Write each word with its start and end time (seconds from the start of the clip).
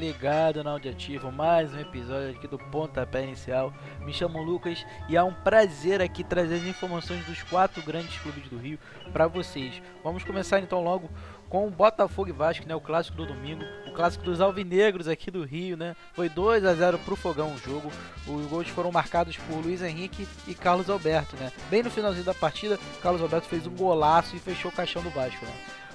ligado 0.00 0.64
na 0.64 0.70
Audiativo, 0.70 1.30
mais 1.30 1.74
um 1.74 1.78
episódio 1.78 2.30
aqui 2.30 2.48
do 2.48 2.58
Pontapé 2.58 3.22
Inicial. 3.22 3.70
Me 4.00 4.14
chamo 4.14 4.42
Lucas 4.42 4.86
e 5.10 5.16
é 5.16 5.22
um 5.22 5.34
prazer 5.34 6.00
aqui 6.00 6.24
trazer 6.24 6.54
as 6.54 6.64
informações 6.64 7.22
dos 7.26 7.42
quatro 7.42 7.82
grandes 7.82 8.18
clubes 8.18 8.48
do 8.48 8.56
Rio 8.56 8.78
para 9.12 9.26
vocês. 9.26 9.82
Vamos 10.02 10.24
começar 10.24 10.58
então 10.58 10.82
logo 10.82 11.10
com 11.50 11.66
o 11.66 11.70
Botafogo 11.70 12.30
e 12.30 12.32
Vasco, 12.32 12.66
né, 12.66 12.74
o 12.74 12.80
clássico 12.80 13.18
do 13.18 13.26
domingo, 13.26 13.62
o 13.86 13.92
clássico 13.92 14.24
dos 14.24 14.40
alvinegros 14.40 15.06
aqui 15.06 15.30
do 15.30 15.44
Rio, 15.44 15.76
né? 15.76 15.94
Foi 16.14 16.30
2 16.30 16.64
a 16.64 16.72
0 16.72 16.98
pro 17.00 17.14
Fogão 17.14 17.52
o 17.52 17.58
jogo. 17.58 17.92
Os 18.26 18.46
gols 18.46 18.68
foram 18.68 18.90
marcados 18.90 19.36
por 19.36 19.56
Luiz 19.56 19.82
Henrique 19.82 20.26
e 20.48 20.54
Carlos 20.54 20.88
Alberto, 20.88 21.36
né? 21.36 21.52
Bem 21.68 21.82
no 21.82 21.90
finalzinho 21.90 22.24
da 22.24 22.32
partida, 22.32 22.78
Carlos 23.02 23.20
Alberto 23.20 23.48
fez 23.48 23.66
um 23.66 23.76
golaço 23.76 24.34
e 24.34 24.38
fechou 24.38 24.70
o 24.70 24.74
caixão 24.74 25.02
do 25.02 25.10
Vasco, 25.10 25.44
né? 25.44 25.52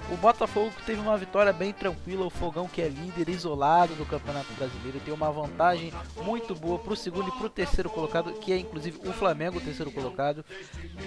O 0.08 0.16
Botafogo 0.16 0.72
teve 0.84 1.00
uma 1.00 1.16
vitória 1.16 1.52
bem 1.52 1.72
tranquila, 1.72 2.26
o 2.26 2.30
Fogão 2.30 2.68
que 2.68 2.80
é 2.80 2.88
líder 2.88 3.28
isolado 3.28 3.94
do 3.96 4.06
Campeonato 4.06 4.52
Brasileiro 4.52 5.00
tem 5.00 5.12
uma 5.12 5.32
vantagem 5.32 5.92
muito 6.22 6.54
boa 6.54 6.78
para 6.78 6.92
o 6.92 6.96
segundo 6.96 7.28
e 7.28 7.32
para 7.32 7.46
o 7.46 7.50
terceiro 7.50 7.90
colocado, 7.90 8.32
que 8.34 8.52
é 8.52 8.58
inclusive 8.58 9.00
o 9.04 9.12
Flamengo, 9.12 9.58
o 9.58 9.60
terceiro 9.60 9.90
colocado. 9.90 10.44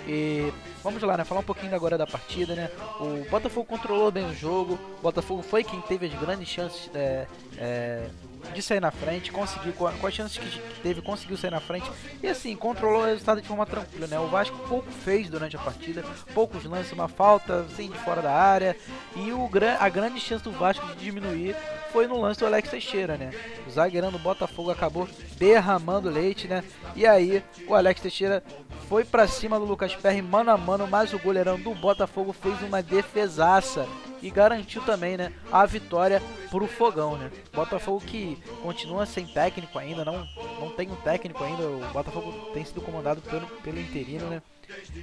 E 0.05 0.51
vamos 0.83 1.01
lá, 1.01 1.15
né? 1.15 1.23
Falar 1.23 1.39
um 1.39 1.45
pouquinho 1.45 1.73
agora 1.73 1.97
da 1.97 2.05
partida, 2.05 2.55
né? 2.55 2.69
O 2.99 3.29
Botafogo 3.29 3.65
controlou 3.65 4.11
bem 4.11 4.25
o 4.25 4.35
jogo, 4.35 4.77
o 4.99 5.01
Botafogo 5.01 5.41
foi 5.41 5.63
quem 5.63 5.79
teve 5.81 6.07
as 6.07 6.13
grandes 6.15 6.49
chances 6.49 6.91
é, 6.93 7.25
é, 7.59 8.07
de 8.53 8.61
sair 8.61 8.79
na 8.79 8.89
frente, 8.89 9.31
conseguiu, 9.31 9.73
com, 9.73 9.85
as 9.85 10.13
chances 10.13 10.37
que 10.37 10.81
teve, 10.81 11.01
conseguiu 11.01 11.37
sair 11.37 11.51
na 11.51 11.59
frente 11.59 11.89
e 12.23 12.27
assim, 12.27 12.55
controlou 12.55 13.01
o 13.01 13.05
resultado 13.05 13.41
de 13.41 13.47
forma 13.47 13.65
tranquila, 13.65 14.07
né? 14.07 14.19
O 14.19 14.27
Vasco 14.27 14.57
pouco 14.67 14.89
fez 14.89 15.29
durante 15.29 15.55
a 15.57 15.59
partida, 15.59 16.03
poucos 16.33 16.63
lances, 16.63 16.93
uma 16.93 17.07
falta, 17.07 17.61
assim, 17.61 17.89
de 17.89 17.97
fora 17.99 18.21
da 18.21 18.33
área 18.33 18.75
e 19.15 19.31
o, 19.31 19.49
a 19.79 19.89
grande 19.89 20.19
chance 20.19 20.43
do 20.43 20.51
Vasco 20.51 20.85
de 20.87 21.03
diminuir 21.03 21.55
foi 21.91 22.07
no 22.07 22.19
lance 22.19 22.39
do 22.39 22.45
Alex 22.45 22.69
Teixeira, 22.69 23.17
né? 23.17 23.31
O 23.67 23.69
zagueirão 23.69 24.11
do 24.11 24.19
Botafogo 24.19 24.71
acabou 24.71 25.07
derramando 25.37 26.09
leite, 26.09 26.47
né? 26.47 26.63
E 26.95 27.05
aí 27.05 27.43
o 27.67 27.75
Alex 27.75 27.99
Teixeira 27.99 28.43
foi 28.87 29.03
para 29.03 29.27
cima 29.27 29.59
do 29.59 29.65
Lucas 29.65 29.93
Perry 29.95 30.21
mano 30.21 30.51
a 30.51 30.57
mano, 30.57 30.87
mas 30.87 31.13
o 31.13 31.19
goleirão 31.19 31.59
do 31.59 31.75
Botafogo 31.75 32.31
fez 32.31 32.61
uma 32.61 32.81
defesaça 32.81 33.87
e 34.21 34.29
garantiu 34.29 34.81
também, 34.83 35.17
né, 35.17 35.31
a 35.51 35.65
vitória 35.65 36.21
pro 36.49 36.67
Fogão, 36.67 37.17
né? 37.17 37.31
Botafogo 37.53 38.01
que 38.01 38.37
continua 38.61 39.05
sem 39.05 39.25
técnico 39.25 39.77
ainda, 39.77 40.03
não 40.03 40.27
não 40.59 40.69
tem 40.71 40.89
um 40.89 40.95
técnico 40.95 41.43
ainda, 41.43 41.63
o 41.63 41.93
Botafogo 41.93 42.31
tem 42.53 42.65
sido 42.65 42.81
comandado 42.81 43.21
pelo 43.21 43.47
pelo 43.47 43.79
interino, 43.79 44.27
né? 44.27 44.41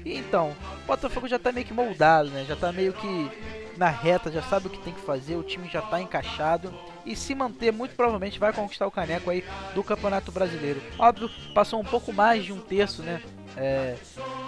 E 0.05 0.17
então, 0.17 0.55
o 0.84 0.87
Botafogo 0.87 1.27
já 1.27 1.39
tá 1.39 1.50
meio 1.50 1.67
que 1.67 1.75
moldado, 1.75 2.31
né? 2.31 2.44
Já 2.47 2.55
tá 2.55 2.70
meio 2.70 2.92
que 2.92 3.31
na 3.77 3.89
reta, 3.89 4.31
já 4.31 4.42
sabe 4.42 4.69
o 4.69 4.70
que 4.70 4.78
tem 4.78 4.94
que 4.94 5.00
fazer, 5.00 5.37
o 5.37 5.42
time 5.42 5.69
já 5.69 5.83
tá 5.83 6.00
encaixado 6.00 6.72
e 7.05 7.14
se 7.14 7.34
manter, 7.34 7.72
muito 7.72 7.94
provavelmente 7.94 8.39
vai 8.39 8.53
conquistar 8.53 8.87
o 8.87 8.91
caneco 8.91 9.31
aí 9.31 9.44
do 9.75 9.84
Campeonato 9.84 10.33
Brasileiro. 10.33 10.81
Óbvio, 10.98 11.31
passou 11.55 11.81
um 11.81 11.84
pouco 11.84 12.12
mais 12.12 12.44
de 12.44 12.53
um 12.53 12.61
terço, 12.61 13.03
né? 13.03 13.22
É, 13.56 13.97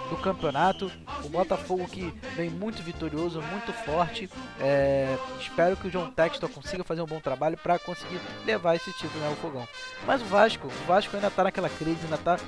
do 0.09 0.17
campeonato. 0.17 0.91
O 1.23 1.29
Botafogo 1.29 1.87
que 1.87 2.13
vem 2.35 2.49
muito 2.49 2.81
vitorioso, 2.81 3.41
muito 3.41 3.71
forte. 3.71 4.29
É, 4.59 5.17
espero 5.39 5.77
que 5.77 5.87
o 5.87 5.91
John 5.91 6.09
Textor 6.09 6.49
consiga 6.49 6.83
fazer 6.83 7.01
um 7.01 7.05
bom 7.05 7.19
trabalho 7.19 7.57
para 7.57 7.77
conseguir 7.79 8.19
levar 8.45 8.75
esse 8.75 8.91
título 8.93 9.19
né, 9.19 9.27
ao 9.27 9.35
fogão. 9.35 9.67
Mas 10.05 10.21
o 10.21 10.25
Vasco, 10.25 10.67
o 10.67 10.87
Vasco 10.87 11.15
ainda 11.15 11.27
está 11.27 11.43
naquela 11.43 11.69
crise, 11.69 11.99
ainda 12.03 12.15
está 12.15 12.39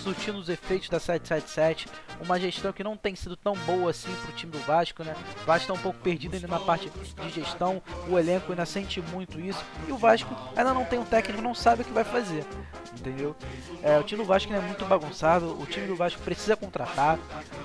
surtindo 0.00 0.38
os 0.38 0.48
efeitos 0.48 0.88
da 0.88 0.98
777. 0.98 1.88
Uma 2.20 2.38
gestão 2.38 2.72
que 2.72 2.84
não 2.84 2.96
tem 2.96 3.14
sido 3.14 3.36
tão 3.36 3.54
boa 3.54 3.90
assim 3.90 4.12
para 4.22 4.30
o 4.30 4.34
time 4.34 4.52
do 4.52 4.58
Vasco, 4.60 5.02
né? 5.02 5.14
O 5.42 5.46
Vasco 5.46 5.64
está 5.64 5.74
um 5.74 5.82
pouco 5.82 5.98
perdido 6.00 6.34
ainda 6.34 6.48
na 6.48 6.60
parte 6.60 6.90
de 6.90 7.30
gestão. 7.30 7.82
O 8.08 8.18
elenco 8.18 8.50
ainda 8.52 8.66
sente 8.66 9.00
muito 9.00 9.40
isso. 9.40 9.64
E 9.88 9.92
o 9.92 9.96
Vasco 9.96 10.34
ainda 10.56 10.74
não 10.74 10.84
tem 10.84 10.98
um 10.98 11.04
técnico, 11.04 11.42
não 11.42 11.54
sabe 11.54 11.82
o 11.82 11.84
que 11.84 11.92
vai 11.92 12.04
fazer. 12.04 12.44
Entendeu? 12.98 13.34
É, 13.82 13.98
o 13.98 14.02
time 14.02 14.22
do 14.22 14.26
Vasco 14.26 14.52
é 14.52 14.60
muito 14.60 14.84
bagunçado. 14.84 15.58
O 15.60 15.66
time 15.66 15.86
do 15.86 15.96
Vasco 15.96 16.20
precisa 16.22 16.56
contratar. 16.56 17.09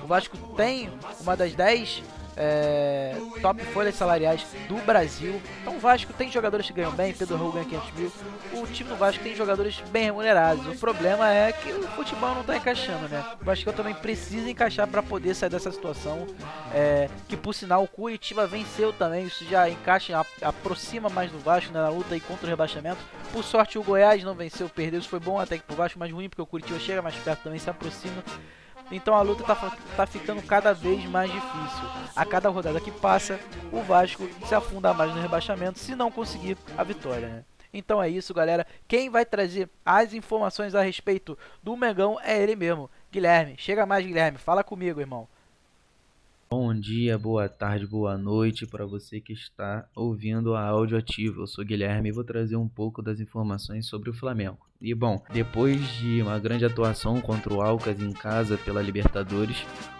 O 0.02 0.06
Vasco 0.06 0.36
tem 0.56 0.90
uma 1.20 1.36
das 1.36 1.54
10 1.54 2.02
é, 2.36 3.16
top 3.40 3.64
folhas 3.66 3.94
salariais 3.94 4.46
do 4.68 4.76
Brasil. 4.84 5.40
Então 5.62 5.76
o 5.76 5.80
Vasco 5.80 6.12
tem 6.12 6.30
jogadores 6.30 6.66
que 6.66 6.72
ganham 6.72 6.92
bem, 6.92 7.12
Pedro 7.12 7.36
Raul 7.36 7.52
ganha 7.52 7.64
500 7.64 7.92
mil. 7.92 8.12
O 8.52 8.66
time 8.66 8.90
do 8.90 8.96
Vasco 8.96 9.22
tem 9.22 9.34
jogadores 9.34 9.80
bem 9.90 10.04
remunerados. 10.04 10.66
O 10.66 10.78
problema 10.78 11.32
é 11.32 11.50
que 11.52 11.72
o 11.72 11.88
futebol 11.88 12.34
não 12.34 12.42
está 12.42 12.56
encaixando, 12.56 13.08
né? 13.08 13.24
O 13.40 13.44
Vasco 13.44 13.72
também 13.72 13.94
precisa 13.94 14.50
encaixar 14.50 14.86
para 14.86 15.02
poder 15.02 15.34
sair 15.34 15.50
dessa 15.50 15.72
situação. 15.72 16.26
É, 16.74 17.08
que 17.26 17.36
por 17.36 17.54
sinal 17.54 17.82
o 17.82 17.88
Curitiba 17.88 18.46
venceu 18.46 18.92
também, 18.92 19.26
isso 19.26 19.44
já 19.46 19.68
encaixa, 19.68 20.20
aproxima 20.42 21.08
mais 21.08 21.30
do 21.30 21.38
Vasco 21.38 21.72
né, 21.72 21.80
na 21.80 21.88
luta 21.88 22.14
aí 22.14 22.20
contra 22.20 22.46
o 22.46 22.50
rebaixamento. 22.50 22.98
Por 23.32 23.42
sorte 23.42 23.78
o 23.78 23.82
Goiás 23.82 24.22
não 24.22 24.34
venceu, 24.34 24.68
perdeu, 24.68 25.00
isso 25.00 25.08
foi 25.08 25.20
bom 25.20 25.40
até 25.40 25.56
que 25.56 25.64
pro 25.64 25.76
Vasco, 25.76 25.98
mas 25.98 26.12
ruim 26.12 26.28
porque 26.28 26.42
o 26.42 26.46
Curitiba 26.46 26.78
chega 26.78 27.00
mais 27.00 27.16
perto 27.16 27.44
também, 27.44 27.58
se 27.58 27.70
aproxima. 27.70 28.22
Então 28.90 29.14
a 29.14 29.22
luta 29.22 29.42
tá, 29.42 29.76
tá 29.96 30.06
ficando 30.06 30.42
cada 30.42 30.72
vez 30.72 31.04
mais 31.06 31.30
difícil. 31.30 31.84
A 32.14 32.24
cada 32.24 32.48
rodada 32.48 32.80
que 32.80 32.90
passa, 32.90 33.38
o 33.72 33.82
Vasco 33.82 34.28
se 34.46 34.54
afunda 34.54 34.94
mais 34.94 35.14
no 35.14 35.20
rebaixamento 35.20 35.78
se 35.78 35.94
não 35.94 36.10
conseguir 36.10 36.56
a 36.76 36.84
vitória, 36.84 37.28
né? 37.28 37.44
Então 37.72 38.02
é 38.02 38.08
isso, 38.08 38.32
galera. 38.32 38.66
Quem 38.88 39.10
vai 39.10 39.24
trazer 39.24 39.68
as 39.84 40.14
informações 40.14 40.74
a 40.74 40.82
respeito 40.82 41.36
do 41.62 41.76
Megão 41.76 42.18
é 42.22 42.40
ele 42.42 42.56
mesmo, 42.56 42.90
Guilherme. 43.12 43.56
Chega 43.58 43.84
mais, 43.84 44.06
Guilherme. 44.06 44.38
Fala 44.38 44.64
comigo, 44.64 45.00
irmão. 45.00 45.28
Bom 46.48 46.72
dia, 46.72 47.18
boa 47.18 47.48
tarde, 47.48 47.88
boa 47.88 48.16
noite 48.16 48.68
para 48.68 48.86
você 48.86 49.20
que 49.20 49.32
está 49.32 49.84
ouvindo 49.96 50.54
a 50.54 50.62
áudio 50.62 50.96
ativo. 50.96 51.42
Eu 51.42 51.46
sou 51.48 51.64
Guilherme 51.64 52.08
e 52.08 52.12
vou 52.12 52.22
trazer 52.22 52.54
um 52.54 52.68
pouco 52.68 53.02
das 53.02 53.18
informações 53.18 53.86
sobre 53.86 54.10
o 54.10 54.14
Flamengo. 54.14 54.56
E 54.80 54.94
bom, 54.94 55.20
depois 55.32 55.80
de 55.96 56.22
uma 56.22 56.38
grande 56.38 56.64
atuação 56.64 57.20
contra 57.20 57.52
o 57.52 57.60
Alcas 57.60 58.00
em 58.00 58.12
casa 58.12 58.56
pela 58.56 58.80
Libertadores, 58.80 59.56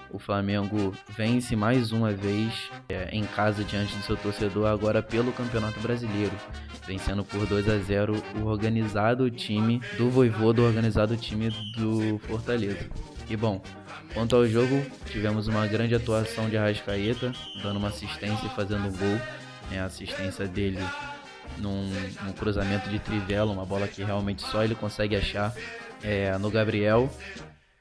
o 0.08 0.20
Flamengo 0.20 0.94
vence 1.16 1.56
mais 1.56 1.90
uma 1.90 2.12
vez 2.12 2.70
é, 2.88 3.10
em 3.10 3.24
casa 3.24 3.64
diante 3.64 3.96
do 3.96 4.04
seu 4.04 4.16
torcedor 4.16 4.66
agora 4.66 5.02
pelo 5.02 5.32
Campeonato 5.32 5.80
Brasileiro, 5.80 6.36
vencendo 6.86 7.24
por 7.24 7.44
2 7.44 7.68
a 7.68 7.78
0 7.78 8.22
o 8.40 8.44
organizado 8.44 9.28
time 9.32 9.80
do 9.98 10.08
Voivô, 10.10 10.52
do 10.52 10.62
organizado 10.62 11.16
time 11.16 11.50
do 11.76 12.20
Fortaleza. 12.20 12.88
E 13.28 13.36
bom, 13.36 13.60
quanto 14.14 14.36
ao 14.36 14.46
jogo, 14.46 14.84
tivemos 15.06 15.48
uma 15.48 15.66
grande 15.66 15.94
atuação 15.94 16.48
de 16.48 16.56
Arrascaeta, 16.56 17.32
dando 17.62 17.78
uma 17.78 17.88
assistência 17.88 18.46
e 18.46 18.50
fazendo 18.50 18.86
um 18.86 18.92
gol. 18.92 19.20
Né, 19.70 19.80
a 19.80 19.86
assistência 19.86 20.46
dele 20.46 20.78
num, 21.58 21.90
num, 22.24 22.32
cruzamento 22.32 22.88
de 22.88 23.00
trivela, 23.00 23.50
uma 23.52 23.66
bola 23.66 23.88
que 23.88 24.04
realmente 24.04 24.42
só 24.42 24.62
ele 24.62 24.76
consegue 24.76 25.16
achar 25.16 25.52
é, 26.04 26.36
no 26.38 26.50
Gabriel, 26.50 27.10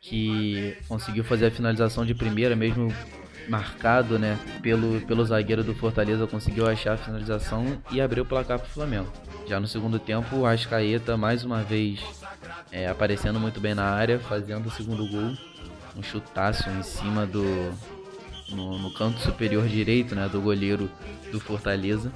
que 0.02 0.76
conseguiu 0.88 1.24
fazer 1.24 1.48
a 1.48 1.52
finalização 1.52 2.06
de 2.06 2.16
primeira, 2.16 2.56
mesmo 2.56 2.92
marcado 3.48 4.18
né, 4.18 4.38
pelo, 4.62 5.02
pelo 5.02 5.26
zagueiro 5.26 5.64
do 5.64 5.74
Fortaleza, 5.74 6.28
conseguiu 6.28 6.68
achar 6.68 6.94
a 6.94 6.98
finalização 6.98 7.82
e 7.92 8.02
abriu 8.02 8.24
o 8.24 8.28
placar 8.28 8.60
para 8.60 8.68
o 8.68 8.72
Flamengo. 8.72 9.12
Já 9.48 9.60
no 9.60 9.68
segundo 9.68 10.00
tempo, 10.00 10.38
o 10.38 10.46
Arrascaeta 10.46 11.16
mais 11.18 11.44
uma 11.44 11.64
vez 11.64 12.02
é, 12.72 12.88
aparecendo 12.88 13.40
muito 13.40 13.60
bem 13.60 13.74
na 13.74 13.86
área, 13.86 14.20
fazendo 14.20 14.68
o 14.68 14.72
segundo 14.72 15.08
gol. 15.08 15.34
Um 15.96 16.04
chutaço 16.04 16.70
em 16.70 16.84
cima 16.84 17.26
do. 17.26 17.44
No, 18.50 18.78
no 18.78 18.94
canto 18.94 19.20
superior 19.22 19.68
direito 19.68 20.14
né, 20.14 20.28
do 20.28 20.42
goleiro 20.42 20.90
do 21.32 21.40
Fortaleza. 21.40 22.12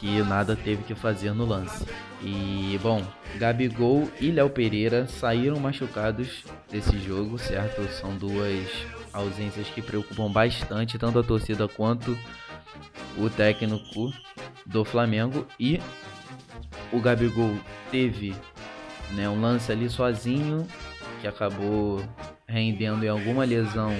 Que 0.00 0.22
nada 0.22 0.56
teve 0.56 0.82
que 0.82 0.94
fazer 0.94 1.32
no 1.32 1.44
lance. 1.44 1.86
E 2.22 2.78
bom, 2.82 3.04
Gabigol 3.36 4.10
e 4.20 4.30
Léo 4.30 4.48
Pereira 4.48 5.06
saíram 5.06 5.60
machucados 5.60 6.44
desse 6.70 6.98
jogo, 6.98 7.38
certo? 7.38 7.82
São 7.92 8.16
duas 8.16 8.66
ausências 9.12 9.68
que 9.68 9.82
preocupam 9.82 10.30
bastante 10.30 10.98
tanto 10.98 11.18
a 11.18 11.22
torcida 11.22 11.68
quanto 11.68 12.16
o 13.18 13.28
técnico 13.28 14.12
do 14.66 14.84
Flamengo. 14.84 15.46
E 15.58 15.80
o 16.92 17.00
Gabigol 17.00 17.54
teve 17.90 18.34
né? 19.12 19.28
Um 19.28 19.40
lance 19.40 19.70
ali 19.70 19.88
sozinho 19.88 20.66
que 21.20 21.26
acabou 21.26 22.02
rendendo 22.46 23.04
em 23.04 23.08
alguma 23.08 23.44
lesão 23.44 23.92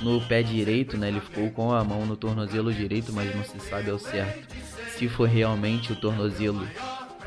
no 0.00 0.20
pé 0.22 0.42
direito, 0.42 0.96
né? 0.96 1.08
Ele 1.08 1.20
ficou 1.20 1.50
com 1.50 1.72
a 1.72 1.84
mão 1.84 2.06
no 2.06 2.16
tornozelo 2.16 2.72
direito, 2.72 3.12
mas 3.12 3.34
não 3.34 3.44
se 3.44 3.58
sabe 3.60 3.90
ao 3.90 3.98
certo 3.98 4.54
se 4.96 5.08
foi 5.08 5.28
realmente 5.28 5.92
o 5.92 5.96
tornozelo 5.96 6.68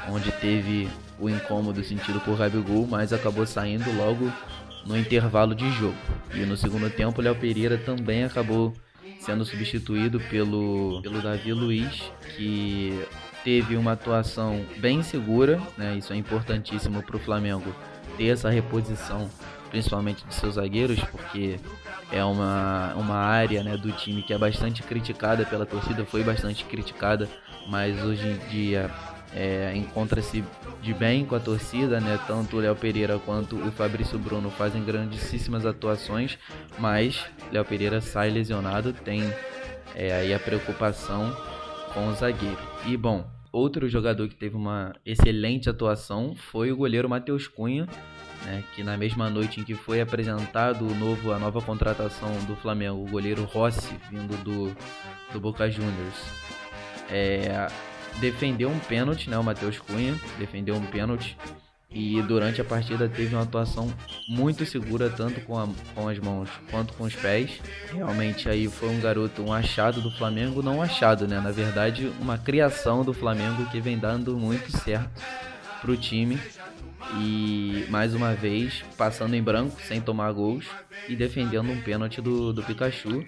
onde 0.09 0.31
teve 0.31 0.89
o 1.19 1.29
incômodo 1.29 1.83
sentido 1.83 2.19
por 2.21 2.37
Gabigol, 2.37 2.87
mas 2.87 3.11
acabou 3.11 3.45
saindo 3.45 3.91
logo 3.97 4.31
no 4.87 4.97
intervalo 4.97 5.53
de 5.53 5.69
jogo. 5.73 5.97
E 6.33 6.39
no 6.39 6.55
segundo 6.55 6.89
tempo, 6.89 7.21
Léo 7.21 7.35
Pereira 7.35 7.77
também 7.77 8.23
acabou 8.23 8.73
sendo 9.19 9.43
substituído 9.43 10.19
pelo, 10.19 11.01
pelo 11.01 11.21
Davi 11.21 11.51
Luiz, 11.51 12.11
que 12.35 13.05
teve 13.43 13.75
uma 13.75 13.91
atuação 13.91 14.65
bem 14.77 15.03
segura, 15.03 15.61
né? 15.77 15.95
Isso 15.95 16.13
é 16.13 16.15
importantíssimo 16.15 17.03
para 17.03 17.17
o 17.17 17.19
Flamengo 17.19 17.75
ter 18.15 18.27
essa 18.27 18.49
reposição, 18.49 19.29
principalmente 19.69 20.25
de 20.25 20.33
seus 20.33 20.55
zagueiros, 20.55 20.99
porque 21.11 21.59
é 22.11 22.23
uma, 22.23 22.93
uma 22.95 23.15
área 23.15 23.63
né, 23.63 23.75
do 23.75 23.91
time 23.91 24.23
que 24.23 24.33
é 24.33 24.37
bastante 24.37 24.81
criticada 24.81 25.45
pela 25.45 25.65
torcida, 25.65 26.05
foi 26.05 26.23
bastante 26.23 26.63
criticada, 26.63 27.27
mas 27.67 28.01
hoje 28.03 28.25
em 28.25 28.37
dia 28.49 28.89
é, 29.33 29.73
encontra-se 29.75 30.43
de 30.81 30.93
bem 30.93 31.25
com 31.25 31.35
a 31.35 31.39
torcida, 31.39 31.99
né? 31.99 32.19
Tanto 32.27 32.57
o 32.57 32.59
Léo 32.59 32.75
Pereira 32.75 33.19
quanto 33.19 33.55
o 33.55 33.71
Fabrício 33.71 34.17
Bruno 34.17 34.49
fazem 34.49 34.83
grandíssimas 34.83 35.65
atuações, 35.65 36.37
mas 36.79 37.25
Léo 37.51 37.65
Pereira 37.65 38.01
sai 38.01 38.29
lesionado, 38.29 38.93
tem 38.93 39.21
é, 39.95 40.13
aí 40.13 40.33
a 40.33 40.39
preocupação 40.39 41.35
com 41.93 42.07
o 42.07 42.13
zagueiro. 42.13 42.57
E 42.85 42.95
bom, 42.95 43.27
outro 43.51 43.89
jogador 43.89 44.27
que 44.27 44.35
teve 44.35 44.55
uma 44.55 44.93
excelente 45.05 45.69
atuação 45.69 46.35
foi 46.35 46.71
o 46.71 46.77
goleiro 46.77 47.09
Matheus 47.09 47.47
Cunha, 47.47 47.87
né, 48.45 48.63
que 48.75 48.83
na 48.83 48.95
mesma 48.95 49.29
noite 49.29 49.59
em 49.59 49.63
que 49.63 49.73
foi 49.73 49.99
apresentado 49.99 50.87
o 50.87 50.95
novo, 50.95 51.31
a 51.31 51.39
nova 51.39 51.61
contratação 51.61 52.31
do 52.45 52.55
Flamengo, 52.55 53.03
o 53.03 53.09
goleiro 53.09 53.43
Rossi, 53.43 53.95
vindo 54.09 54.37
do, 54.43 54.75
do 55.33 55.39
Boca 55.39 55.69
Juniors, 55.69 56.15
é, 57.09 57.67
defendeu 58.19 58.69
um 58.69 58.79
pênalti, 58.79 59.29
né, 59.29 59.37
o 59.37 59.43
Matheus 59.43 59.79
Cunha 59.79 60.15
defendeu 60.39 60.75
um 60.75 60.85
pênalti 60.85 61.37
e 61.89 62.21
durante 62.23 62.59
a 62.59 62.65
partida 62.65 63.07
teve 63.07 63.33
uma 63.33 63.43
atuação 63.43 63.91
muito 64.27 64.65
segura 64.65 65.09
tanto 65.09 65.39
com, 65.41 65.57
a, 65.57 65.67
com 65.95 66.07
as 66.07 66.19
mãos 66.19 66.49
quanto 66.69 66.93
com 66.93 67.05
os 67.05 67.15
pés. 67.15 67.61
Realmente 67.91 68.49
aí 68.49 68.67
foi 68.67 68.89
um 68.89 68.99
garoto, 68.99 69.41
um 69.41 69.53
achado 69.53 70.01
do 70.01 70.11
Flamengo, 70.11 70.61
não 70.61 70.81
achado, 70.81 71.27
né? 71.27 71.39
Na 71.39 71.51
verdade, 71.51 72.11
uma 72.19 72.37
criação 72.37 73.03
do 73.03 73.13
Flamengo 73.13 73.65
que 73.71 73.79
vem 73.79 73.97
dando 73.97 74.37
muito 74.37 74.69
certo 74.77 75.09
pro 75.81 75.95
time 75.95 76.37
e 77.15 77.85
mais 77.89 78.13
uma 78.13 78.33
vez 78.33 78.83
passando 78.97 79.33
em 79.33 79.41
branco 79.41 79.81
sem 79.81 80.01
tomar 80.01 80.31
gols 80.33 80.65
e 81.07 81.15
defendendo 81.15 81.71
um 81.71 81.81
pênalti 81.81 82.21
do, 82.21 82.51
do 82.51 82.61
Pikachu 82.63 83.25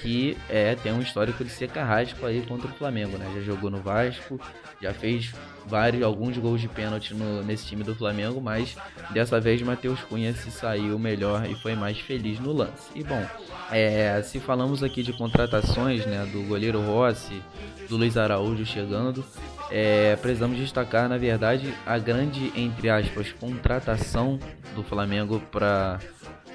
que 0.00 0.36
é 0.48 0.74
tem 0.74 0.92
um 0.92 1.00
histórico 1.00 1.44
de 1.44 1.50
ser 1.50 1.68
carrasco 1.68 2.24
aí 2.24 2.42
contra 2.42 2.68
o 2.68 2.74
Flamengo, 2.74 3.16
né? 3.18 3.30
Já 3.34 3.40
jogou 3.42 3.70
no 3.70 3.78
Vasco, 3.78 4.40
já 4.80 4.92
fez 4.92 5.32
vários 5.66 6.02
alguns 6.02 6.36
gols 6.38 6.60
de 6.60 6.68
pênalti 6.68 7.14
no, 7.14 7.42
nesse 7.42 7.66
time 7.66 7.84
do 7.84 7.94
Flamengo, 7.94 8.40
mas 8.40 8.76
dessa 9.10 9.40
vez 9.40 9.62
Matheus 9.62 10.00
Cunha 10.00 10.32
se 10.32 10.50
saiu 10.50 10.98
melhor 10.98 11.48
e 11.48 11.54
foi 11.54 11.74
mais 11.74 11.98
feliz 11.98 12.38
no 12.40 12.52
lance. 12.52 12.90
E 12.94 13.04
bom, 13.04 13.24
é, 13.70 14.20
se 14.22 14.40
falamos 14.40 14.82
aqui 14.82 15.02
de 15.02 15.12
contratações, 15.12 16.04
né, 16.06 16.26
do 16.32 16.42
goleiro 16.42 16.80
Rossi, 16.80 17.40
do 17.88 17.96
Luiz 17.96 18.16
Araújo 18.16 18.64
chegando, 18.66 19.24
é, 19.70 20.16
precisamos 20.16 20.58
destacar, 20.58 21.08
na 21.08 21.16
verdade, 21.16 21.72
a 21.86 21.98
grande, 21.98 22.52
entre 22.56 22.90
aspas, 22.90 23.32
contratação 23.32 24.38
do 24.74 24.82
Flamengo 24.82 25.40
para 25.50 25.98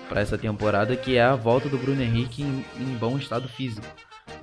para 0.07 0.21
essa 0.21 0.38
temporada, 0.38 0.95
que 0.95 1.18
é 1.18 1.24
a 1.24 1.36
volta 1.36 1.69
do 1.69 1.77
Bruno 1.77 2.01
Henrique 2.01 2.42
em, 2.42 2.65
em 2.80 2.98
bom 2.98 3.18
estado 3.18 3.48
físico. 3.48 3.86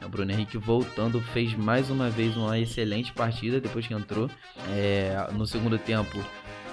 O 0.05 0.08
Bruno 0.08 0.31
Henrique 0.31 0.58
voltando 0.58 1.20
fez 1.20 1.55
mais 1.55 1.90
uma 1.90 2.11
vez 2.11 2.37
uma 2.37 2.58
excelente 2.58 3.12
partida 3.12 3.61
depois 3.61 3.87
que 3.87 3.94
entrou. 3.94 4.31
É, 4.70 5.28
no 5.32 5.46
segundo 5.46 5.78
tempo 5.78 6.22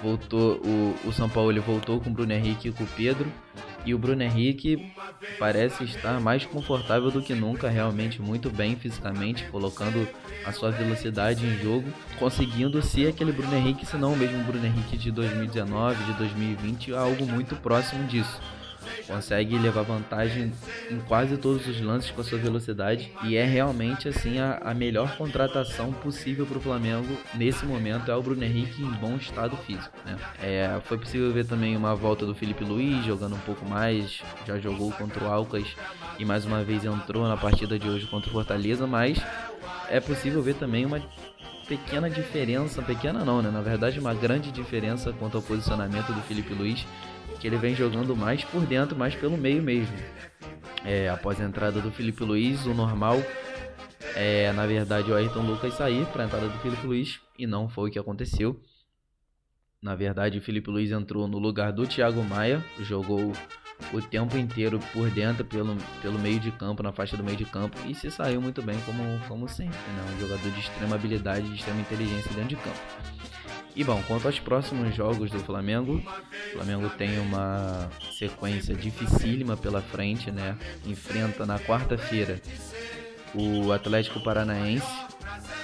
voltou 0.02 0.60
o, 0.64 1.08
o 1.08 1.12
São 1.12 1.28
Paulo 1.28 1.60
voltou 1.62 2.00
com 2.00 2.10
o 2.10 2.12
Bruno 2.12 2.32
Henrique 2.32 2.68
e 2.68 2.72
com 2.72 2.84
o 2.84 2.88
Pedro. 2.88 3.32
E 3.84 3.94
o 3.94 3.98
Bruno 3.98 4.22
Henrique 4.22 4.92
parece 5.40 5.82
estar 5.82 6.20
mais 6.20 6.44
confortável 6.44 7.10
do 7.10 7.20
que 7.20 7.34
nunca, 7.34 7.68
realmente 7.68 8.22
muito 8.22 8.48
bem 8.48 8.76
fisicamente, 8.76 9.44
colocando 9.46 10.06
a 10.44 10.52
sua 10.52 10.70
velocidade 10.70 11.44
em 11.44 11.58
jogo, 11.58 11.92
conseguindo 12.16 12.80
ser 12.80 13.08
aquele 13.08 13.32
Bruno 13.32 13.56
Henrique, 13.56 13.84
se 13.84 13.96
não 13.96 14.12
o 14.12 14.16
mesmo 14.16 14.44
Bruno 14.44 14.64
Henrique 14.64 14.96
de 14.96 15.10
2019, 15.10 16.04
de 16.04 16.12
2020, 16.12 16.94
algo 16.94 17.26
muito 17.26 17.56
próximo 17.56 18.06
disso 18.06 18.40
consegue 19.06 19.58
levar 19.58 19.82
vantagem 19.82 20.52
em 20.90 20.98
quase 21.00 21.36
todos 21.36 21.66
os 21.66 21.80
lances 21.80 22.10
com 22.10 22.20
a 22.20 22.24
sua 22.24 22.38
velocidade 22.38 23.12
e 23.24 23.36
é 23.36 23.44
realmente 23.44 24.08
assim 24.08 24.38
a, 24.38 24.58
a 24.62 24.74
melhor 24.74 25.16
contratação 25.16 25.92
possível 25.92 26.46
para 26.46 26.58
o 26.58 26.60
Flamengo 26.60 27.16
nesse 27.34 27.64
momento 27.64 28.10
é 28.10 28.16
o 28.16 28.22
Bruno 28.22 28.44
Henrique 28.44 28.82
em 28.82 28.90
bom 28.92 29.16
estado 29.16 29.56
físico. 29.58 29.96
Né? 30.04 30.16
É, 30.42 30.80
foi 30.84 30.98
possível 30.98 31.32
ver 31.32 31.46
também 31.46 31.76
uma 31.76 31.94
volta 31.94 32.24
do 32.24 32.34
Felipe 32.34 32.64
Luiz 32.64 33.04
jogando 33.04 33.34
um 33.34 33.40
pouco 33.40 33.64
mais, 33.68 34.22
já 34.46 34.58
jogou 34.58 34.90
contra 34.92 35.24
o 35.24 35.28
Alcas 35.30 35.66
e 36.18 36.24
mais 36.24 36.44
uma 36.44 36.62
vez 36.62 36.84
entrou 36.84 37.26
na 37.26 37.36
partida 37.36 37.78
de 37.78 37.88
hoje 37.88 38.06
contra 38.06 38.28
o 38.28 38.32
Fortaleza, 38.32 38.86
mas 38.86 39.18
é 39.88 40.00
possível 40.00 40.42
ver 40.42 40.54
também 40.54 40.84
uma 40.84 41.00
pequena 41.68 42.10
diferença, 42.10 42.82
pequena 42.82 43.24
não, 43.24 43.40
né? 43.40 43.50
Na 43.50 43.60
verdade, 43.60 43.98
uma 43.98 44.14
grande 44.14 44.50
diferença 44.50 45.12
quanto 45.12 45.36
ao 45.36 45.42
posicionamento 45.42 46.12
do 46.12 46.20
Felipe 46.22 46.52
Luiz 46.52 46.86
que 47.42 47.48
ele 47.48 47.56
vem 47.56 47.74
jogando 47.74 48.14
mais 48.14 48.44
por 48.44 48.64
dentro, 48.64 48.96
mais 48.96 49.16
pelo 49.16 49.36
meio 49.36 49.60
mesmo. 49.60 49.96
É, 50.84 51.08
após 51.08 51.40
a 51.40 51.44
entrada 51.44 51.80
do 51.80 51.90
Felipe 51.90 52.22
Luiz, 52.22 52.64
o 52.66 52.72
normal 52.72 53.16
é, 54.14 54.52
na 54.52 54.64
verdade, 54.64 55.10
o 55.10 55.16
Ayrton 55.16 55.42
Lucas 55.42 55.74
sair 55.74 56.06
para 56.06 56.22
a 56.22 56.26
entrada 56.26 56.48
do 56.48 56.58
Felipe 56.60 56.86
Luiz 56.86 57.20
e 57.36 57.44
não 57.44 57.68
foi 57.68 57.90
o 57.90 57.92
que 57.92 57.98
aconteceu. 57.98 58.62
Na 59.82 59.96
verdade, 59.96 60.38
o 60.38 60.40
Felipe 60.40 60.70
Luiz 60.70 60.92
entrou 60.92 61.26
no 61.26 61.40
lugar 61.40 61.72
do 61.72 61.84
Thiago 61.84 62.22
Maia, 62.22 62.64
jogou 62.78 63.32
o 63.92 64.00
tempo 64.00 64.38
inteiro 64.38 64.78
por 64.92 65.10
dentro, 65.10 65.44
pelo, 65.44 65.76
pelo 66.00 66.20
meio 66.20 66.38
de 66.38 66.52
campo, 66.52 66.80
na 66.80 66.92
faixa 66.92 67.16
do 67.16 67.24
meio 67.24 67.36
de 67.36 67.44
campo, 67.44 67.76
e 67.88 67.94
se 67.94 68.08
saiu 68.08 68.40
muito 68.40 68.62
bem, 68.62 68.78
como, 68.86 69.02
como 69.26 69.48
sempre. 69.48 69.76
Né? 69.76 70.14
Um 70.14 70.20
jogador 70.20 70.48
de 70.48 70.60
extrema 70.60 70.94
habilidade, 70.94 71.48
de 71.48 71.56
extrema 71.56 71.80
inteligência 71.80 72.30
dentro 72.34 72.50
de 72.50 72.56
campo. 72.56 72.78
E 73.74 73.82
bom, 73.82 74.02
quanto 74.06 74.26
aos 74.26 74.38
próximos 74.38 74.94
jogos 74.94 75.30
do 75.30 75.38
Flamengo, 75.38 75.94
o 75.96 76.52
Flamengo 76.52 76.90
tem 76.90 77.18
uma 77.18 77.88
sequência 78.18 78.74
dificílima 78.74 79.56
pela 79.56 79.80
frente, 79.80 80.30
né? 80.30 80.58
Enfrenta 80.84 81.46
na 81.46 81.58
quarta-feira 81.58 82.40
o 83.34 83.72
Atlético 83.72 84.20
Paranaense 84.20 84.86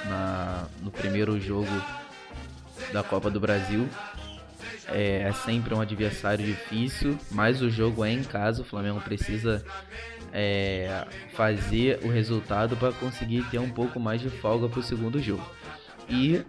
na, 0.07 0.67
no 0.83 0.91
primeiro 0.91 1.39
jogo 1.39 1.71
da 2.93 3.03
Copa 3.03 3.31
do 3.31 3.39
Brasil. 3.39 3.87
É, 4.87 5.25
é, 5.29 5.33
sempre 5.33 5.75
um 5.75 5.81
adversário 5.83 6.43
difícil, 6.45 7.19
mas 7.31 7.61
o 7.61 7.69
jogo 7.69 8.03
é 8.05 8.11
em 8.11 8.25
casa. 8.25 8.63
O 8.63 8.65
Flamengo 8.65 9.03
precisa 9.03 9.63
é, 10.33 11.07
fazer 11.35 12.01
o 12.03 12.09
resultado 12.09 12.75
para 12.75 12.91
conseguir 12.93 13.45
ter 13.51 13.59
um 13.59 13.69
pouco 13.69 14.01
mais 14.01 14.19
de 14.19 14.31
folga 14.31 14.67
para 14.67 14.81
o 14.81 14.83
segundo 14.83 15.21
jogo. 15.21 15.47
E 16.09 16.43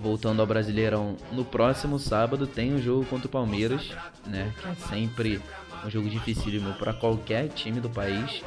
voltando 0.00 0.40
ao 0.40 0.46
Brasileirão, 0.46 1.16
no 1.32 1.44
próximo 1.44 1.98
sábado 1.98 2.46
tem 2.46 2.74
um 2.74 2.80
jogo 2.80 3.04
contra 3.06 3.26
o 3.26 3.30
Palmeiras, 3.30 3.90
né? 4.26 4.52
Que 4.60 4.68
é 4.68 4.74
sempre 4.88 5.40
um 5.84 5.90
jogo 5.90 6.08
dificílimo 6.08 6.74
para 6.74 6.92
qualquer 6.92 7.48
time 7.48 7.80
do 7.80 7.90
país, 7.90 8.42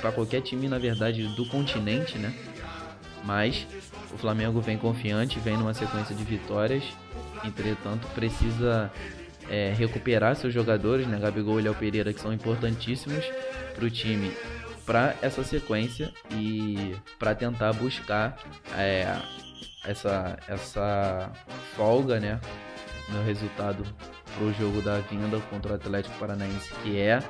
para 0.00 0.12
qualquer 0.12 0.40
time, 0.42 0.68
na 0.68 0.78
verdade, 0.78 1.26
do 1.34 1.46
continente, 1.46 2.18
né? 2.18 2.34
Mas 3.24 3.66
o 4.12 4.18
Flamengo 4.18 4.60
vem 4.60 4.78
confiante, 4.78 5.38
vem 5.38 5.56
numa 5.56 5.74
sequência 5.74 6.14
de 6.14 6.24
vitórias, 6.24 6.84
entretanto 7.44 8.06
precisa 8.08 8.90
é, 9.48 9.72
recuperar 9.76 10.36
seus 10.36 10.52
jogadores, 10.52 11.06
né? 11.06 11.18
Gabigol 11.18 11.60
e 11.60 11.62
Léo 11.62 11.74
Pereira, 11.74 12.12
que 12.12 12.20
são 12.20 12.32
importantíssimos 12.32 13.24
para 13.74 13.84
o 13.84 13.90
time 13.90 14.32
para 14.88 15.14
essa 15.20 15.44
sequência 15.44 16.10
e 16.30 16.96
para 17.18 17.34
tentar 17.34 17.74
buscar 17.74 18.38
é, 18.74 19.14
essa, 19.88 20.38
essa 20.46 21.32
folga, 21.74 22.20
né, 22.20 22.38
no 23.08 23.22
resultado 23.24 23.82
pro 24.36 24.52
jogo 24.52 24.82
da 24.82 25.00
vinda 25.00 25.40
contra 25.50 25.72
o 25.72 25.74
Atlético 25.74 26.18
Paranaense, 26.18 26.72
que 26.82 26.98
é 26.98 27.20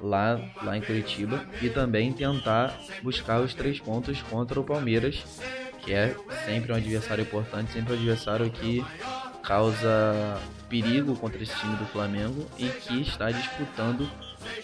lá, 0.00 0.40
lá 0.62 0.76
em 0.76 0.80
Curitiba, 0.80 1.44
e 1.60 1.68
também 1.68 2.10
tentar 2.12 2.74
buscar 3.02 3.40
os 3.40 3.52
três 3.54 3.78
pontos 3.78 4.22
contra 4.22 4.58
o 4.58 4.64
Palmeiras, 4.64 5.42
que 5.82 5.92
é 5.92 6.16
sempre 6.46 6.72
um 6.72 6.76
adversário 6.76 7.22
importante, 7.22 7.72
sempre 7.72 7.92
um 7.92 7.96
adversário 7.96 8.50
que 8.50 8.82
causa 9.46 10.40
perigo 10.68 11.14
contra 11.16 11.42
esse 11.42 11.54
time 11.56 11.76
do 11.76 11.84
Flamengo 11.86 12.46
e 12.58 12.66
que 12.68 13.00
está 13.02 13.30
disputando 13.30 14.10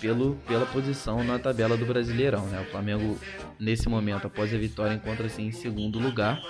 pelo, 0.01 0.37
pela 0.47 0.67
posição 0.67 1.23
na 1.23 1.39
tabela 1.39 1.77
do 1.77 1.87
Brasileirão. 1.87 2.47
Né? 2.47 2.61
O 2.61 2.71
Flamengo, 2.71 3.19
nesse 3.59 3.89
momento, 3.89 4.27
após 4.27 4.53
a 4.53 4.59
vitória, 4.59 4.95
encontra-se 4.95 5.41
em 5.43 5.53
segundo 5.53 5.99
lugar, 5.99 6.41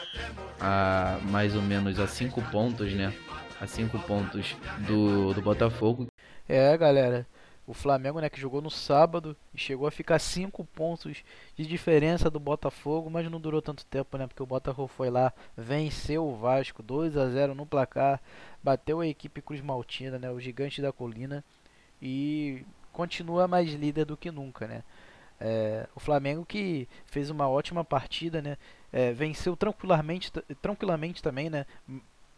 a 0.61 1.19
mais 1.25 1.55
ou 1.55 1.63
menos 1.63 1.99
a 1.99 2.07
cinco 2.07 2.41
pontos, 2.51 2.93
né? 2.93 3.13
A 3.61 3.67
cinco 3.67 3.99
pontos 3.99 4.57
do, 4.87 5.35
do 5.35 5.43
Botafogo. 5.43 6.07
É, 6.49 6.77
galera. 6.79 7.27
O 7.67 7.75
Flamengo, 7.75 8.21
né, 8.21 8.29
que 8.29 8.41
jogou 8.41 8.61
no 8.61 8.71
sábado 8.71 9.37
e 9.55 9.59
chegou 9.59 9.87
a 9.87 9.93
ficar 9.93 10.19
5 10.19 10.65
pontos 10.65 11.23
de 11.57 11.67
diferença 11.67 12.29
do 12.29 12.41
Botafogo, 12.41 13.09
mas 13.09 13.31
não 13.31 13.41
durou 13.41 13.63
tanto 13.63 13.85
tempo, 13.87 14.17
né? 14.19 14.27
Porque 14.27 14.43
o 14.43 14.47
Botafogo 14.47 14.89
foi 14.89 15.09
lá, 15.09 15.33
venceu 15.57 16.27
o 16.27 16.35
Vasco 16.35 16.83
2 16.83 17.17
a 17.17 17.29
0 17.29 17.55
no 17.55 17.67
placar, 17.67 18.21
bateu 18.63 19.01
a 19.01 19.07
equipe 19.07 19.41
Cruz 19.41 19.61
Maltina, 19.61 20.19
né, 20.19 20.31
o 20.31 20.41
gigante 20.41 20.83
da 20.83 20.93
colina 20.93 21.45
e 22.03 22.65
continua 22.93 23.47
mais 23.47 23.73
líder 23.73 24.05
do 24.05 24.17
que 24.17 24.31
nunca, 24.31 24.67
né? 24.67 24.83
É, 25.41 25.89
o 25.95 26.01
Flamengo 26.01 26.45
que 26.45 26.87
fez 27.07 27.31
uma 27.31 27.49
ótima 27.49 27.85
partida, 27.85 28.43
né? 28.43 28.59
É, 28.93 29.13
venceu 29.13 29.57
tranquilamente, 29.57 30.31
tranquilamente 30.61 31.23
também, 31.23 31.49
né? 31.49 31.65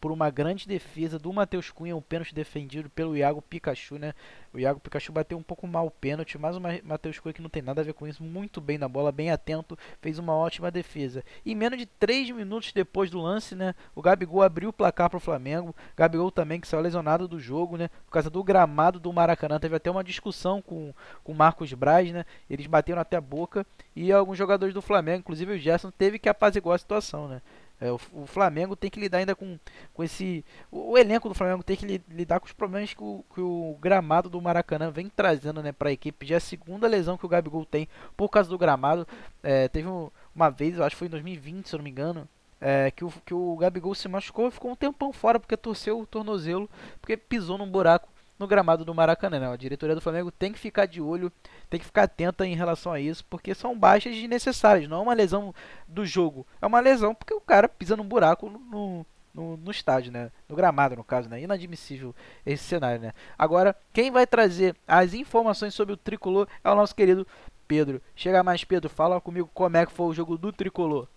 Por 0.02 0.10
uma 0.10 0.28
grande 0.30 0.66
defesa 0.66 1.16
do 1.16 1.32
Matheus 1.32 1.70
Cunha, 1.70 1.94
um 1.94 2.00
pênalti 2.00 2.34
defendido 2.34 2.90
pelo 2.90 3.16
Iago 3.16 3.40
Pikachu, 3.40 4.00
né? 4.00 4.14
O 4.52 4.58
Iago 4.58 4.80
Pikachu 4.80 5.12
bateu 5.12 5.38
um 5.38 5.44
pouco 5.44 5.64
mal 5.64 5.86
o 5.86 5.92
pênalti, 5.92 6.36
mas 6.36 6.56
o 6.56 6.60
Matheus 6.60 7.20
Cunha 7.20 7.32
que 7.32 7.40
não 7.40 7.48
tem 7.48 7.62
nada 7.62 7.82
a 7.82 7.84
ver 7.84 7.94
com 7.94 8.04
isso, 8.08 8.20
muito 8.20 8.60
bem 8.60 8.78
na 8.78 8.88
bola, 8.88 9.12
bem 9.12 9.30
atento, 9.30 9.78
fez 10.00 10.18
uma 10.18 10.34
ótima 10.34 10.72
defesa. 10.72 11.22
E 11.46 11.54
menos 11.54 11.78
de 11.78 11.86
3 11.86 12.32
minutos 12.32 12.72
depois 12.72 13.10
do 13.10 13.20
lance, 13.20 13.54
né? 13.54 13.76
O 13.94 14.02
Gabigol 14.02 14.42
abriu 14.42 14.70
o 14.70 14.72
placar 14.72 15.08
para 15.08 15.18
o 15.18 15.20
Flamengo. 15.20 15.72
Gabigol 15.96 16.32
também 16.32 16.60
que 16.60 16.66
saiu 16.66 16.82
lesionado 16.82 17.28
do 17.28 17.38
jogo, 17.38 17.76
né? 17.76 17.88
Por 18.04 18.10
causa 18.10 18.28
do 18.28 18.42
gramado 18.42 18.98
do 18.98 19.12
Maracanã, 19.12 19.60
teve 19.60 19.76
até 19.76 19.88
uma 19.88 20.02
discussão 20.02 20.60
com 20.60 20.92
com 21.22 21.32
Marcos 21.32 21.72
Braz, 21.72 22.10
né? 22.10 22.26
Eles 22.50 22.66
bateram 22.66 23.00
até 23.00 23.16
a 23.16 23.20
boca 23.20 23.64
e 23.94 24.10
alguns 24.10 24.36
jogadores 24.36 24.74
do 24.74 24.82
Flamengo, 24.82 25.20
inclusive 25.20 25.52
o 25.52 25.58
Gerson, 25.58 25.92
teve 25.92 26.18
que 26.18 26.28
apaziguar 26.28 26.74
a 26.74 26.78
situação, 26.78 27.28
né? 27.28 27.40
É, 27.82 27.90
o, 27.90 27.98
o, 28.12 28.26
Flamengo 28.26 28.76
tem 28.76 28.88
que 28.88 29.00
lidar 29.00 29.18
ainda 29.18 29.34
com, 29.34 29.58
com 29.92 30.04
esse. 30.04 30.44
O, 30.70 30.92
o 30.92 30.98
elenco 30.98 31.28
do 31.28 31.34
Flamengo 31.34 31.64
tem 31.64 31.76
que 31.76 31.84
li, 31.84 32.00
lidar 32.08 32.38
com 32.38 32.46
os 32.46 32.52
problemas 32.52 32.94
que 32.94 33.02
o, 33.02 33.24
que 33.34 33.40
o, 33.40 33.76
gramado 33.80 34.30
do 34.30 34.40
Maracanã 34.40 34.88
vem 34.88 35.08
trazendo 35.08 35.60
né, 35.60 35.72
para 35.72 35.88
a 35.88 35.92
equipe. 35.92 36.24
Já 36.24 36.36
é 36.36 36.38
a 36.38 36.40
segunda 36.40 36.86
lesão 36.86 37.18
que 37.18 37.26
o 37.26 37.28
Gabigol 37.28 37.66
tem 37.66 37.88
por 38.16 38.28
causa 38.28 38.48
do 38.48 38.56
gramado. 38.56 39.04
É, 39.42 39.66
teve 39.66 39.88
um, 39.88 40.12
uma 40.32 40.48
vez, 40.48 40.78
eu 40.78 40.84
acho 40.84 40.94
que 40.94 40.98
foi 41.00 41.08
em 41.08 41.10
2020, 41.10 41.68
se 41.68 41.74
eu 41.74 41.78
não 41.78 41.84
me 41.84 41.90
engano, 41.90 42.28
é, 42.60 42.92
que, 42.92 43.04
o, 43.04 43.12
que 43.26 43.34
o 43.34 43.56
Gabigol 43.56 43.96
se 43.96 44.06
machucou 44.06 44.46
e 44.46 44.52
ficou 44.52 44.70
um 44.70 44.76
tempão 44.76 45.12
fora 45.12 45.40
porque 45.40 45.56
torceu 45.56 45.98
o 45.98 46.06
tornozelo, 46.06 46.70
porque 47.00 47.16
pisou 47.16 47.58
num 47.58 47.68
buraco 47.68 48.11
no 48.42 48.48
gramado 48.48 48.84
do 48.84 48.94
Maracanã. 48.94 49.40
Né? 49.40 49.48
A 49.48 49.56
diretoria 49.56 49.94
do 49.94 50.00
Flamengo 50.00 50.30
tem 50.30 50.52
que 50.52 50.58
ficar 50.58 50.86
de 50.86 51.00
olho, 51.00 51.32
tem 51.70 51.80
que 51.80 51.86
ficar 51.86 52.02
atenta 52.02 52.46
em 52.46 52.54
relação 52.54 52.92
a 52.92 53.00
isso, 53.00 53.24
porque 53.30 53.54
são 53.54 53.78
baixas 53.78 54.14
desnecessárias. 54.14 54.88
Não 54.88 54.98
é 54.98 55.00
uma 55.00 55.14
lesão 55.14 55.54
do 55.88 56.04
jogo, 56.04 56.46
é 56.60 56.66
uma 56.66 56.80
lesão 56.80 57.14
porque 57.14 57.32
o 57.32 57.40
cara 57.40 57.68
pisa 57.68 57.96
num 57.96 58.04
buraco 58.04 58.50
no, 58.50 59.06
no, 59.32 59.56
no, 59.56 59.70
estádio, 59.70 60.12
né? 60.12 60.30
No 60.48 60.56
gramado, 60.56 60.96
no 60.96 61.04
caso, 61.04 61.28
né? 61.28 61.40
Inadmissível 61.40 62.14
esse 62.44 62.64
cenário, 62.64 63.00
né? 63.00 63.12
Agora, 63.38 63.74
quem 63.92 64.10
vai 64.10 64.26
trazer 64.26 64.76
as 64.86 65.14
informações 65.14 65.72
sobre 65.72 65.94
o 65.94 65.96
tricolor 65.96 66.46
é 66.62 66.70
o 66.70 66.74
nosso 66.74 66.94
querido 66.94 67.26
Pedro. 67.66 68.02
Chega 68.14 68.42
mais, 68.42 68.64
Pedro, 68.64 68.90
fala 68.90 69.20
comigo 69.20 69.48
como 69.54 69.76
é 69.76 69.86
que 69.86 69.92
foi 69.92 70.06
o 70.06 70.12
jogo 70.12 70.36
do 70.36 70.52
tricolor. 70.52 71.08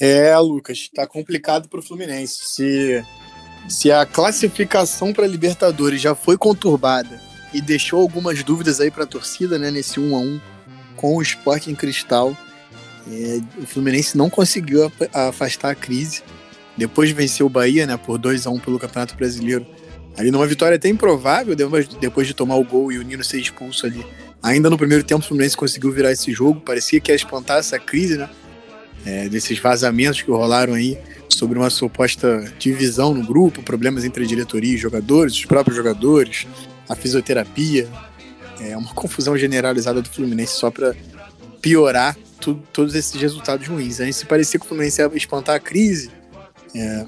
É, 0.00 0.38
Lucas, 0.38 0.88
tá 0.94 1.08
complicado 1.08 1.68
pro 1.68 1.82
Fluminense. 1.82 2.38
Se 2.54 3.04
se 3.68 3.90
a 3.90 4.04
classificação 4.04 5.12
para 5.12 5.26
Libertadores 5.26 6.00
já 6.00 6.14
foi 6.14 6.36
conturbada 6.36 7.20
e 7.52 7.60
deixou 7.60 8.00
algumas 8.00 8.42
dúvidas 8.42 8.80
aí 8.80 8.90
para 8.90 9.04
a 9.04 9.06
torcida, 9.06 9.58
né, 9.58 9.70
nesse 9.70 9.98
1 9.98 10.16
a 10.16 10.18
1 10.20 10.40
com 10.96 11.16
o 11.16 11.22
Sporting 11.22 11.74
Cristal, 11.74 12.36
é, 13.10 13.40
o 13.62 13.66
Fluminense 13.66 14.16
não 14.16 14.28
conseguiu 14.28 14.92
afastar 15.12 15.70
a 15.70 15.74
crise. 15.74 16.22
Depois 16.76 17.10
venceu 17.10 17.46
o 17.46 17.50
Bahia, 17.50 17.86
né, 17.86 17.96
por 17.96 18.18
2 18.18 18.46
a 18.46 18.50
1 18.50 18.58
pelo 18.58 18.78
Campeonato 18.78 19.16
Brasileiro. 19.16 19.66
Ali 20.16 20.30
numa 20.30 20.46
vitória 20.46 20.76
até 20.76 20.88
improvável, 20.88 21.54
depois 21.54 22.26
de 22.26 22.34
tomar 22.34 22.56
o 22.56 22.64
gol 22.64 22.90
e 22.90 22.98
o 22.98 23.02
Nino 23.02 23.22
ser 23.22 23.40
expulso 23.40 23.86
ali. 23.86 24.04
Ainda 24.42 24.68
no 24.68 24.76
primeiro 24.76 25.04
tempo, 25.04 25.24
o 25.24 25.26
Fluminense 25.26 25.56
conseguiu 25.56 25.92
virar 25.92 26.12
esse 26.12 26.32
jogo. 26.32 26.60
Parecia 26.60 27.00
que 27.00 27.10
ia 27.10 27.16
espantar 27.16 27.58
essa 27.58 27.78
crise, 27.78 28.16
né? 28.16 28.28
É, 29.06 29.28
desses 29.28 29.58
vazamentos 29.58 30.20
que 30.22 30.30
rolaram 30.30 30.74
aí 30.74 30.98
sobre 31.28 31.58
uma 31.58 31.70
suposta 31.70 32.52
divisão 32.58 33.14
no 33.14 33.24
grupo, 33.24 33.62
problemas 33.62 34.04
entre 34.04 34.24
a 34.24 34.26
diretoria 34.26 34.74
e 34.74 34.76
jogadores, 34.76 35.34
os 35.34 35.44
próprios 35.44 35.76
jogadores, 35.76 36.46
a 36.88 36.94
fisioterapia. 36.94 37.88
É 38.60 38.76
uma 38.76 38.92
confusão 38.92 39.38
generalizada 39.38 40.02
do 40.02 40.08
Fluminense 40.08 40.54
só 40.54 40.70
para 40.70 40.94
piorar 41.62 42.16
todos 42.72 42.94
esses 42.94 43.20
resultados 43.20 43.66
ruins. 43.66 44.00
Aí 44.00 44.12
se 44.12 44.26
parecia 44.26 44.58
que 44.58 44.66
o 44.66 44.68
Fluminense 44.68 45.00
ia 45.00 45.10
espantar 45.14 45.54
a 45.54 45.60
crise, 45.60 46.10
é, 46.74 47.06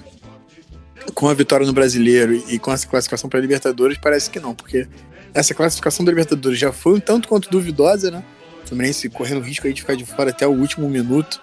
com 1.14 1.28
a 1.28 1.34
vitória 1.34 1.66
no 1.66 1.72
Brasileiro 1.72 2.34
e 2.48 2.58
com 2.58 2.72
essa 2.72 2.86
classificação 2.86 3.28
para 3.28 3.38
a 3.38 3.42
Libertadores, 3.42 3.98
parece 3.98 4.30
que 4.30 4.38
não, 4.38 4.54
porque 4.54 4.86
essa 5.32 5.54
classificação 5.54 6.04
da 6.04 6.10
Libertadores 6.10 6.58
já 6.58 6.72
foi 6.72 6.94
um 6.94 7.00
tanto 7.00 7.28
quanto 7.28 7.50
duvidosa, 7.50 8.10
né? 8.10 8.24
O 8.64 8.68
Fluminense 8.68 9.08
correndo 9.08 9.40
risco 9.40 9.66
aí 9.66 9.72
de 9.72 9.80
ficar 9.80 9.94
de 9.94 10.04
fora 10.04 10.30
até 10.30 10.46
o 10.46 10.50
último 10.50 10.88
minuto, 10.88 11.40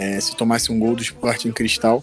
é, 0.00 0.18
se 0.18 0.34
tomasse 0.34 0.72
um 0.72 0.78
gol 0.78 0.96
do 0.96 1.02
esporte 1.02 1.46
em 1.46 1.52
cristal. 1.52 2.02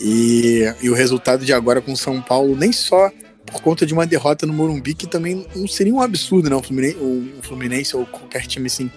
E, 0.00 0.64
e 0.82 0.88
o 0.90 0.94
resultado 0.94 1.44
de 1.44 1.52
agora 1.52 1.80
com 1.80 1.92
o 1.92 1.96
São 1.96 2.20
Paulo, 2.20 2.56
nem 2.56 2.72
só 2.72 3.12
por 3.46 3.60
conta 3.60 3.84
de 3.84 3.92
uma 3.92 4.06
derrota 4.06 4.46
no 4.46 4.52
Morumbi, 4.52 4.94
que 4.94 5.06
também 5.06 5.46
não 5.54 5.68
seria 5.68 5.94
um 5.94 6.00
absurdo, 6.00 6.48
não, 6.48 6.58
o 6.58 6.62
Fluminense, 6.62 6.98
o 6.98 7.42
Fluminense 7.42 7.96
ou 7.96 8.06
qualquer 8.06 8.46
time 8.46 8.66
assim 8.66 8.90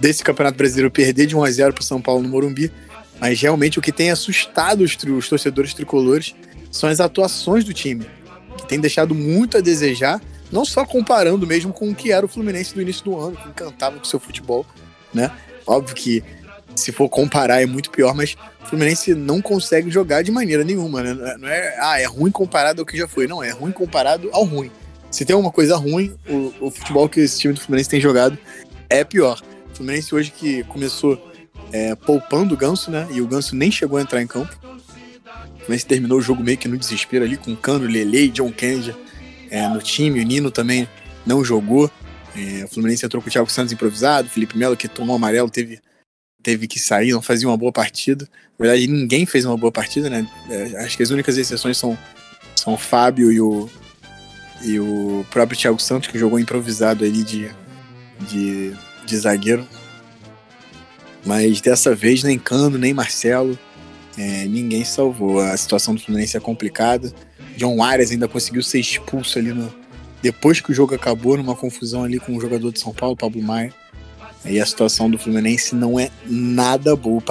desse 0.00 0.22
Campeonato 0.22 0.58
Brasileiro 0.58 0.90
perder 0.90 1.26
de 1.26 1.36
1 1.36 1.44
a 1.44 1.50
0 1.50 1.72
para 1.72 1.80
o 1.80 1.84
São 1.84 2.00
Paulo 2.00 2.22
no 2.22 2.28
Morumbi, 2.28 2.72
mas 3.20 3.40
realmente 3.40 3.78
o 3.78 3.82
que 3.82 3.92
tem 3.92 4.10
assustado 4.10 4.82
os, 4.82 4.96
os 4.96 5.28
torcedores 5.28 5.72
tricolores 5.74 6.34
são 6.70 6.88
as 6.88 7.00
atuações 7.00 7.64
do 7.64 7.72
time, 7.72 8.06
que 8.56 8.66
tem 8.66 8.80
deixado 8.80 9.14
muito 9.14 9.56
a 9.56 9.60
desejar, 9.60 10.20
não 10.52 10.64
só 10.64 10.84
comparando 10.84 11.46
mesmo 11.46 11.72
com 11.72 11.88
o 11.88 11.94
que 11.94 12.12
era 12.12 12.26
o 12.26 12.28
Fluminense 12.28 12.74
do 12.74 12.82
início 12.82 13.04
do 13.04 13.18
ano, 13.18 13.36
que 13.36 13.48
encantava 13.48 13.96
com 13.96 14.04
seu 14.04 14.20
futebol, 14.20 14.66
né? 15.14 15.30
Óbvio 15.66 15.94
que 15.94 16.22
se 16.78 16.92
for 16.92 17.08
comparar 17.08 17.60
é 17.60 17.66
muito 17.66 17.90
pior, 17.90 18.14
mas 18.14 18.36
o 18.62 18.66
Fluminense 18.66 19.14
não 19.14 19.40
consegue 19.40 19.90
jogar 19.90 20.22
de 20.22 20.30
maneira 20.30 20.64
nenhuma, 20.64 21.02
né? 21.02 21.36
Não 21.38 21.48
é, 21.48 21.76
ah, 21.80 22.00
é 22.00 22.04
ruim 22.04 22.30
comparado 22.30 22.80
ao 22.80 22.86
que 22.86 22.96
já 22.96 23.08
foi. 23.08 23.26
Não, 23.26 23.42
é 23.42 23.50
ruim 23.50 23.72
comparado 23.72 24.30
ao 24.32 24.44
ruim. 24.44 24.70
Se 25.10 25.24
tem 25.24 25.34
uma 25.34 25.50
coisa 25.50 25.76
ruim, 25.76 26.14
o, 26.28 26.66
o 26.66 26.70
futebol 26.70 27.08
que 27.08 27.20
esse 27.20 27.38
time 27.38 27.54
do 27.54 27.60
Fluminense 27.60 27.88
tem 27.88 28.00
jogado 28.00 28.38
é 28.90 29.04
pior. 29.04 29.40
O 29.72 29.76
Fluminense 29.76 30.14
hoje 30.14 30.30
que 30.30 30.62
começou 30.64 31.32
é, 31.72 31.94
poupando 31.94 32.54
o 32.54 32.56
Ganso, 32.56 32.90
né? 32.90 33.06
E 33.10 33.20
o 33.20 33.26
Ganso 33.26 33.56
nem 33.56 33.70
chegou 33.70 33.98
a 33.98 34.02
entrar 34.02 34.22
em 34.22 34.26
campo. 34.26 34.54
O 34.64 35.58
Fluminense 35.60 35.86
terminou 35.86 36.18
o 36.18 36.22
jogo 36.22 36.42
meio 36.42 36.58
que 36.58 36.68
no 36.68 36.76
desespero 36.76 37.24
ali, 37.24 37.36
com 37.36 37.54
Cano, 37.56 37.86
Lele 37.86 38.24
e 38.24 38.28
John 38.28 38.52
Kennedy 38.52 38.94
é, 39.50 39.66
no 39.68 39.80
time. 39.80 40.20
O 40.20 40.22
Nino 40.22 40.50
também 40.50 40.88
não 41.26 41.44
jogou. 41.44 41.90
É, 42.36 42.64
o 42.64 42.68
Fluminense 42.68 43.04
entrou 43.04 43.22
com 43.22 43.28
o 43.28 43.32
Thiago 43.32 43.50
Santos 43.50 43.72
improvisado, 43.72 44.28
Felipe 44.28 44.56
Melo, 44.56 44.76
que 44.76 44.88
tomou 44.88 45.16
amarelo, 45.16 45.50
teve 45.50 45.80
teve 46.48 46.66
que 46.66 46.80
sair, 46.80 47.12
não 47.12 47.20
fazia 47.20 47.46
uma 47.46 47.58
boa 47.58 47.70
partida. 47.70 48.26
Na 48.58 48.64
verdade, 48.64 48.86
ninguém 48.86 49.26
fez 49.26 49.44
uma 49.44 49.54
boa 49.54 49.70
partida, 49.70 50.08
né? 50.08 50.26
É, 50.48 50.78
acho 50.82 50.96
que 50.96 51.02
as 51.02 51.10
únicas 51.10 51.36
exceções 51.36 51.76
são, 51.76 51.96
são 52.56 52.72
o 52.72 52.78
Fábio 52.78 53.30
e 53.30 53.38
o, 53.38 53.68
e 54.62 54.80
o 54.80 55.26
próprio 55.30 55.58
Thiago 55.58 55.78
Santos, 55.78 56.08
que 56.08 56.18
jogou 56.18 56.40
improvisado 56.40 57.04
ali 57.04 57.22
de, 57.22 57.50
de, 58.20 58.72
de 59.04 59.16
zagueiro. 59.18 59.68
Mas 61.22 61.60
dessa 61.60 61.94
vez, 61.94 62.22
nem 62.22 62.38
Cano, 62.38 62.78
nem 62.78 62.94
Marcelo, 62.94 63.58
é, 64.16 64.46
ninguém 64.46 64.86
salvou. 64.86 65.40
A 65.40 65.54
situação 65.54 65.94
do 65.94 66.00
Fluminense 66.00 66.34
é 66.34 66.40
complicada. 66.40 67.12
John 67.58 67.82
Arias 67.82 68.10
ainda 68.10 68.26
conseguiu 68.26 68.62
ser 68.62 68.80
expulso 68.80 69.38
ali 69.38 69.52
no, 69.52 69.70
depois 70.22 70.62
que 70.62 70.70
o 70.70 70.74
jogo 70.74 70.94
acabou, 70.94 71.36
numa 71.36 71.54
confusão 71.54 72.04
ali 72.04 72.18
com 72.18 72.34
o 72.34 72.40
jogador 72.40 72.72
de 72.72 72.80
São 72.80 72.94
Paulo, 72.94 73.14
Pablo 73.14 73.42
Maia. 73.42 73.74
E 74.44 74.60
a 74.60 74.66
situação 74.66 75.10
do 75.10 75.18
Fluminense 75.18 75.74
não 75.74 75.98
é 75.98 76.10
nada 76.26 76.94
boa. 76.94 77.22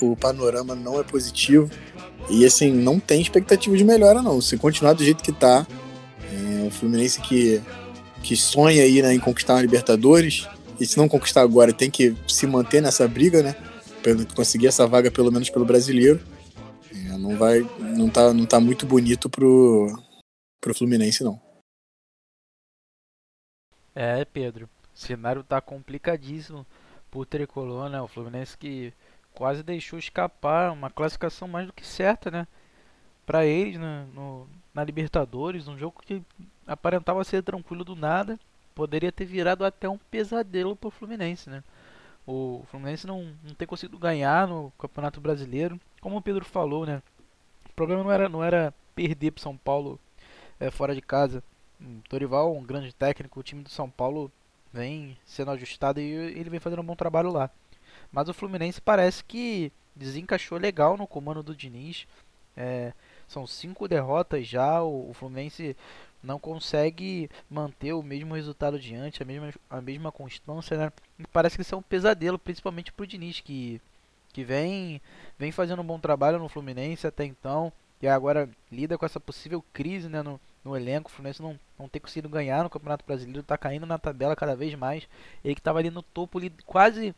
O 0.00 0.16
panorama 0.16 0.74
não 0.74 0.98
é 0.98 1.02
positivo. 1.02 1.70
E 2.28 2.44
assim, 2.44 2.72
não 2.72 2.98
tem 2.98 3.20
expectativa 3.20 3.76
de 3.76 3.84
melhora, 3.84 4.22
não. 4.22 4.40
Se 4.40 4.56
continuar 4.56 4.94
do 4.94 5.04
jeito 5.04 5.22
que 5.22 5.32
tá, 5.32 5.66
é, 6.32 6.66
o 6.66 6.70
Fluminense 6.70 7.20
que, 7.20 7.60
que 8.22 8.34
sonha 8.34 8.82
aí 8.82 9.02
né, 9.02 9.12
em 9.12 9.20
conquistar 9.20 9.54
uma 9.54 9.62
Libertadores, 9.62 10.48
e 10.80 10.86
se 10.86 10.96
não 10.96 11.08
conquistar 11.08 11.42
agora, 11.42 11.72
tem 11.72 11.90
que 11.90 12.16
se 12.26 12.46
manter 12.46 12.80
nessa 12.80 13.06
briga, 13.06 13.42
né? 13.42 13.54
Pra 14.02 14.12
conseguir 14.34 14.66
essa 14.66 14.86
vaga, 14.86 15.10
pelo 15.10 15.30
menos 15.30 15.50
pelo 15.50 15.64
brasileiro. 15.64 16.20
É, 16.92 17.16
não 17.16 17.36
vai. 17.36 17.60
Não 17.78 18.08
tá, 18.08 18.32
não 18.32 18.46
tá 18.46 18.58
muito 18.58 18.86
bonito 18.86 19.28
pro, 19.30 19.96
pro 20.60 20.74
Fluminense, 20.74 21.22
não. 21.22 21.40
É, 23.94 24.24
Pedro. 24.24 24.68
O 24.94 24.98
cenário 24.98 25.42
tá 25.42 25.60
complicadíssimo 25.60 26.64
pro 27.10 27.26
tricolor, 27.26 27.88
né? 27.88 28.00
O 28.00 28.08
Fluminense 28.08 28.56
que 28.56 28.92
quase 29.34 29.62
deixou 29.62 29.98
escapar 29.98 30.72
uma 30.72 30.90
classificação 30.90 31.48
mais 31.48 31.66
do 31.66 31.72
que 31.72 31.86
certa, 31.86 32.30
né? 32.30 32.46
Para 33.26 33.44
eles 33.44 33.78
né? 33.78 34.06
no, 34.14 34.46
na 34.72 34.84
Libertadores, 34.84 35.66
um 35.66 35.78
jogo 35.78 36.00
que 36.02 36.22
aparentava 36.66 37.24
ser 37.24 37.42
tranquilo 37.42 37.84
do 37.84 37.96
nada, 37.96 38.38
poderia 38.74 39.10
ter 39.10 39.24
virado 39.24 39.64
até 39.64 39.88
um 39.88 39.98
pesadelo 39.98 40.76
pro 40.76 40.90
Fluminense, 40.90 41.50
né? 41.50 41.62
O 42.26 42.64
Fluminense 42.70 43.06
não, 43.06 43.34
não 43.42 43.54
tem 43.54 43.66
conseguido 43.66 43.98
ganhar 43.98 44.46
no 44.48 44.72
Campeonato 44.78 45.20
Brasileiro, 45.20 45.78
como 46.00 46.16
o 46.16 46.22
Pedro 46.22 46.44
falou, 46.44 46.86
né? 46.86 47.02
O 47.68 47.72
problema 47.74 48.02
não 48.02 48.10
era, 48.10 48.28
não 48.28 48.44
era 48.44 48.72
perder 48.94 49.32
pro 49.32 49.42
São 49.42 49.56
Paulo 49.56 49.98
é, 50.58 50.70
fora 50.70 50.94
de 50.94 51.02
casa. 51.02 51.42
O 51.80 52.08
Dorival, 52.08 52.54
um 52.56 52.62
grande 52.62 52.94
técnico, 52.94 53.40
o 53.40 53.42
time 53.42 53.62
do 53.62 53.68
São 53.68 53.90
Paulo 53.90 54.30
vem 54.74 55.16
sendo 55.24 55.52
ajustado 55.52 56.00
e 56.00 56.02
ele 56.02 56.50
vem 56.50 56.58
fazendo 56.58 56.82
um 56.82 56.84
bom 56.84 56.96
trabalho 56.96 57.30
lá. 57.30 57.48
Mas 58.10 58.28
o 58.28 58.34
Fluminense 58.34 58.80
parece 58.80 59.22
que 59.24 59.72
desencaixou 59.94 60.58
legal 60.58 60.96
no 60.96 61.06
comando 61.06 61.42
do 61.42 61.54
Diniz. 61.54 62.06
É, 62.56 62.92
são 63.28 63.46
cinco 63.46 63.86
derrotas 63.86 64.46
já. 64.46 64.82
O, 64.82 65.10
o, 65.10 65.14
Fluminense 65.14 65.76
não 66.22 66.40
consegue 66.40 67.30
manter 67.48 67.92
o 67.92 68.02
mesmo 68.02 68.34
resultado 68.34 68.78
diante, 68.78 69.22
a 69.22 69.26
mesma, 69.26 69.54
a 69.70 69.80
mesma 69.80 70.10
constância, 70.10 70.76
né? 70.76 70.92
Parece 71.32 71.56
que 71.56 71.62
isso 71.62 71.74
é 71.74 71.78
um 71.78 71.82
pesadelo, 71.82 72.38
principalmente 72.38 72.92
para 72.92 73.04
o 73.04 73.06
Diniz, 73.06 73.40
que 73.40 73.80
que 74.32 74.42
vem, 74.42 75.00
vem 75.38 75.52
fazendo 75.52 75.80
um 75.80 75.86
bom 75.86 75.96
trabalho 75.96 76.40
no 76.40 76.48
Fluminense 76.48 77.06
até 77.06 77.24
então, 77.24 77.72
e 78.02 78.08
agora 78.08 78.50
lida 78.70 78.98
com 78.98 79.06
essa 79.06 79.20
possível 79.20 79.64
crise 79.72 80.08
né, 80.08 80.22
no, 80.24 80.40
no 80.64 80.76
elenco. 80.76 81.10
O 81.10 81.12
Fluminense 81.12 81.42
não, 81.42 81.58
não 81.78 81.88
ter 81.88 82.00
conseguido 82.00 82.28
ganhar 82.28 82.62
no 82.62 82.70
Campeonato 82.70 83.04
Brasileiro, 83.04 83.40
está 83.40 83.58
caindo 83.58 83.86
na 83.86 83.98
tabela 83.98 84.34
cada 84.34 84.56
vez 84.56 84.74
mais. 84.74 85.06
Ele 85.44 85.54
que 85.54 85.60
estava 85.60 85.78
ali 85.78 85.90
no 85.90 86.02
topo, 86.02 86.38
ali, 86.38 86.50
quase 86.64 87.14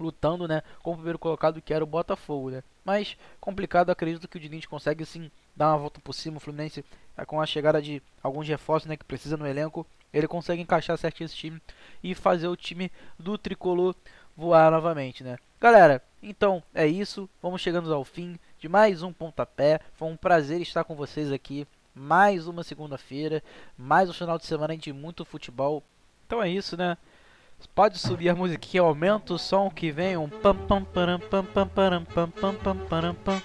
lutando 0.00 0.48
né, 0.48 0.62
com 0.82 0.92
o 0.92 0.94
primeiro 0.94 1.18
colocado, 1.18 1.60
que 1.60 1.74
era 1.74 1.84
o 1.84 1.86
Botafogo. 1.86 2.50
Né? 2.50 2.62
Mas 2.84 3.16
complicado, 3.40 3.90
acredito 3.90 4.28
que 4.28 4.36
o 4.36 4.40
Diniz 4.40 4.66
consegue 4.66 5.04
sim 5.04 5.30
dar 5.54 5.70
uma 5.70 5.78
volta 5.78 6.00
por 6.00 6.12
cima. 6.12 6.36
O 6.36 6.40
Fluminense, 6.40 6.84
é, 7.16 7.24
com 7.24 7.40
a 7.40 7.46
chegada 7.46 7.80
de 7.80 8.02
alguns 8.22 8.48
reforços 8.48 8.88
né, 8.88 8.96
que 8.96 9.04
precisa 9.04 9.36
no 9.36 9.46
elenco, 9.46 9.86
ele 10.12 10.28
consegue 10.28 10.62
encaixar 10.62 10.96
certinho 10.98 11.26
esse 11.26 11.36
time 11.36 11.60
e 12.02 12.14
fazer 12.14 12.48
o 12.48 12.56
time 12.56 12.90
do 13.18 13.38
tricolor 13.38 13.94
voar 14.36 14.70
novamente, 14.70 15.22
né? 15.24 15.38
Galera, 15.60 16.02
então 16.22 16.62
é 16.74 16.86
isso. 16.86 17.28
Vamos 17.40 17.60
chegando 17.60 17.92
ao 17.92 18.04
fim 18.04 18.38
de 18.58 18.68
mais 18.68 19.02
um 19.02 19.12
pontapé. 19.12 19.80
Foi 19.94 20.08
um 20.08 20.16
prazer 20.16 20.60
estar 20.60 20.84
com 20.84 20.94
vocês 20.94 21.32
aqui. 21.32 21.66
Mais 21.94 22.46
uma 22.46 22.62
segunda-feira, 22.62 23.42
mais 23.76 24.08
um 24.08 24.12
final 24.14 24.38
de 24.38 24.46
semana 24.46 24.76
de 24.76 24.92
muito 24.92 25.24
futebol. 25.24 25.82
Então 26.26 26.42
é 26.42 26.48
isso, 26.48 26.76
né? 26.76 26.96
Pode 27.74 27.98
subir 27.98 28.28
a 28.28 28.34
musiquinha, 28.34 28.82
aumenta 28.82 29.34
o 29.34 29.38
som 29.38 29.70
que 29.70 29.90
vem 29.90 30.16
um 30.16 30.28
pam 30.28 30.56
pam 30.56 30.84
param 30.84 31.18
pam 31.18 31.44
pam 31.44 31.68
param 31.68 32.04
pam 32.04 32.30
pam 32.30 32.54
pam 32.54 32.76
param 32.88 33.14
pam 33.14 33.42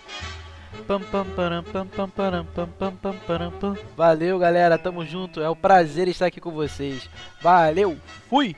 pam 0.88 1.02
pam 1.02 1.26
param 1.36 1.64
pam 1.64 1.88
pam 1.88 2.10
param 2.10 2.46
pam 2.46 2.68
pam 2.68 2.96
pam 2.96 3.16
param 3.28 3.52
pam. 3.52 3.78
Valeu, 3.96 4.40
galera, 4.40 4.78
tamo 4.78 5.06
junto. 5.06 5.42
É 5.42 5.50
um 5.50 5.56
prazer 5.56 6.08
estar 6.08 6.28
aqui 6.28 6.40
com 6.40 6.52
vocês. 6.52 7.10
Valeu, 7.42 7.98
fui. 8.30 8.56